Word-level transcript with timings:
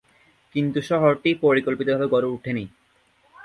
কিন্তু 0.55 0.79
শহরটি 0.89 1.29
পরিকল্পিতভাবে 1.43 2.05
গড়ে 2.13 2.27
ওঠেনি। 2.27 2.65